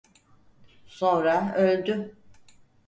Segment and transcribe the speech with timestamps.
[0.87, 2.15] Sonra öldü.